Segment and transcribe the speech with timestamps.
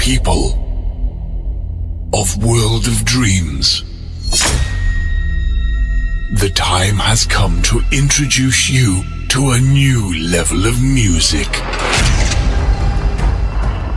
[0.00, 0.56] people
[2.14, 3.84] of World of Dreams.
[6.40, 11.48] The time has come to introduce you to a new level of music.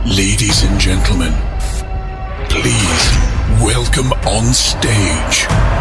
[0.04, 1.32] Ladies and gentlemen,
[2.50, 3.04] please
[3.62, 5.73] welcome on stage.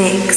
[0.00, 0.29] Mix.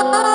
[0.00, 0.27] oh.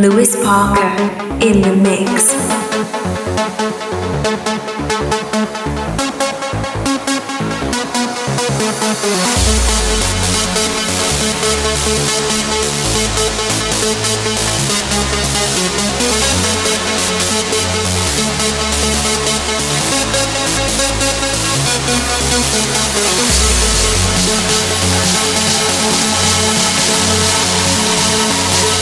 [0.00, 0.96] Luis Parker
[1.42, 2.32] in the mix.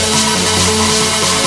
[0.01, 0.38] Thank you.
[0.71, 1.38] Thank you.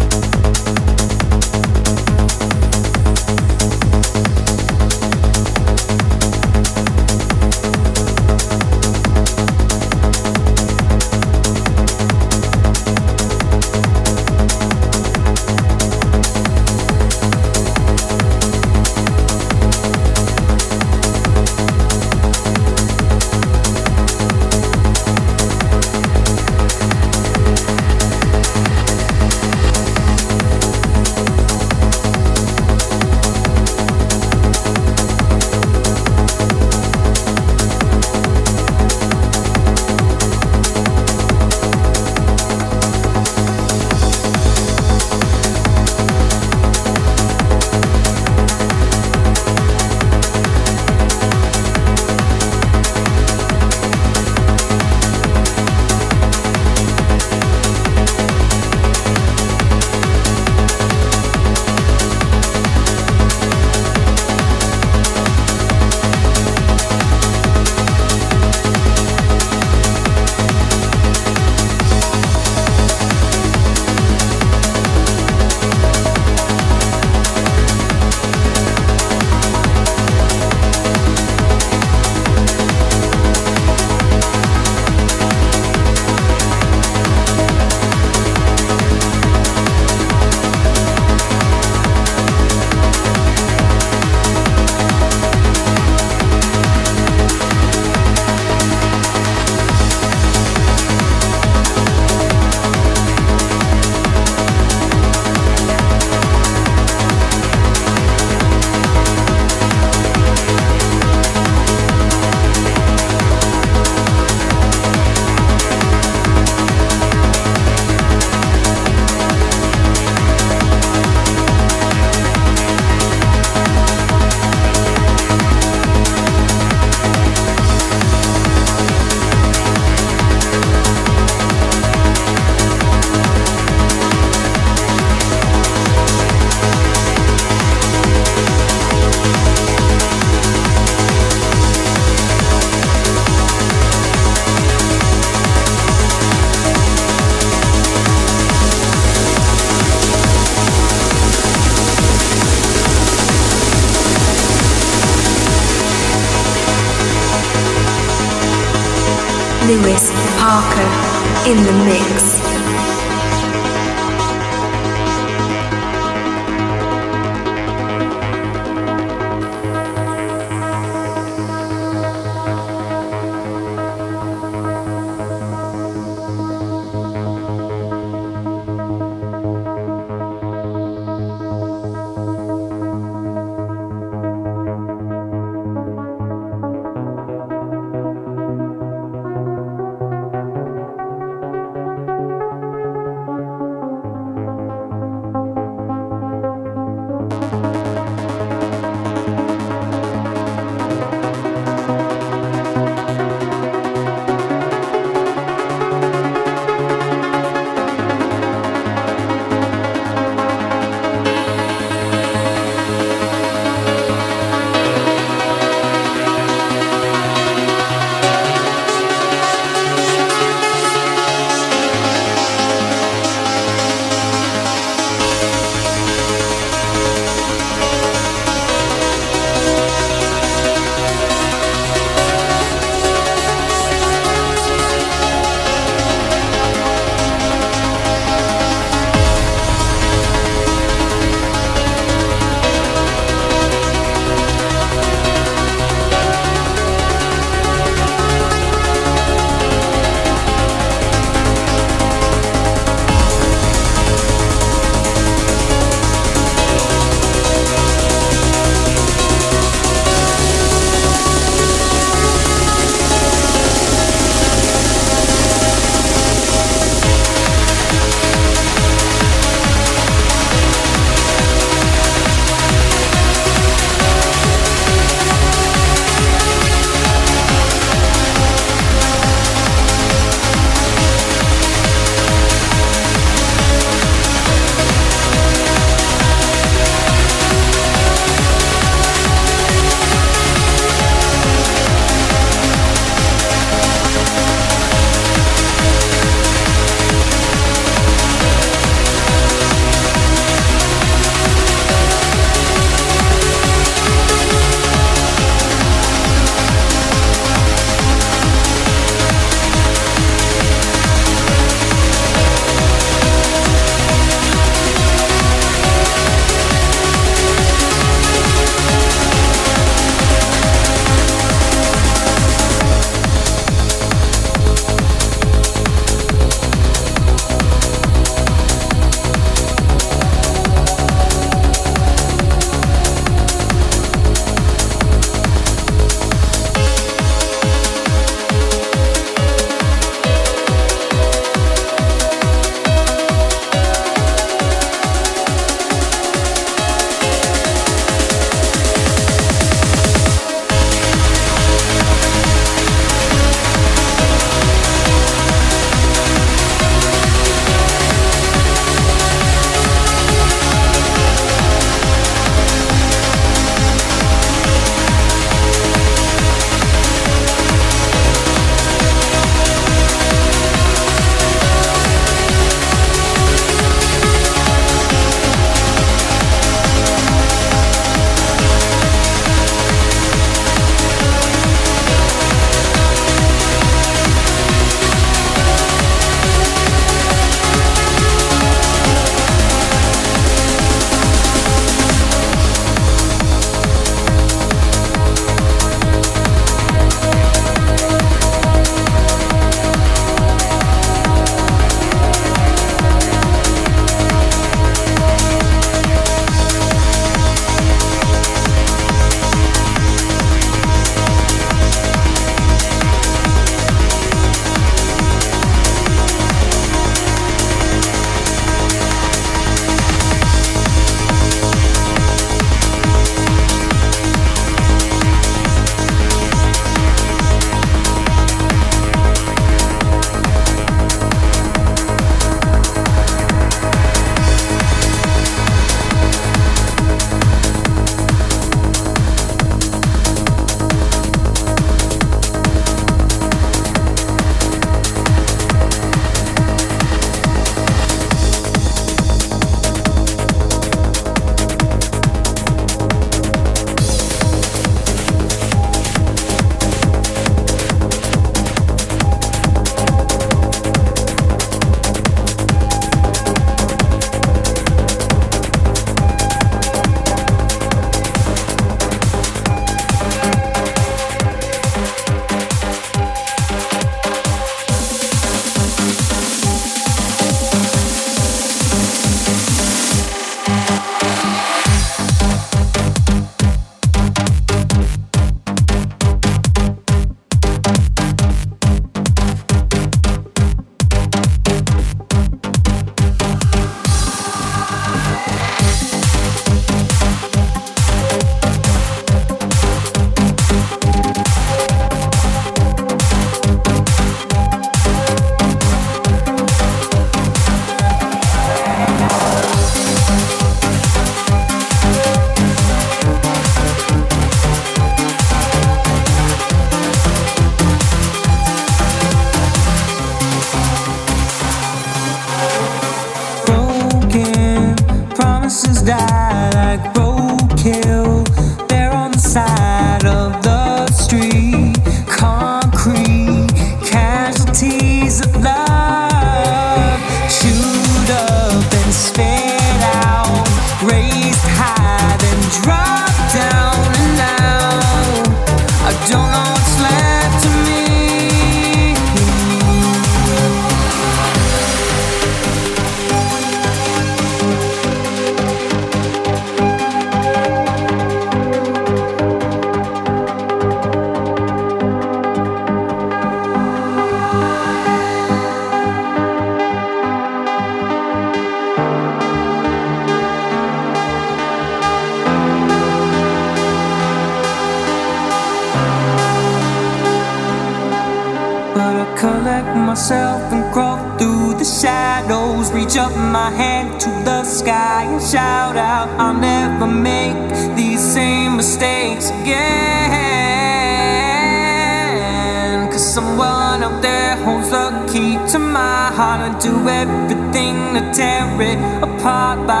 [599.21, 600.00] Apart by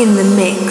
[0.00, 0.69] in the mix.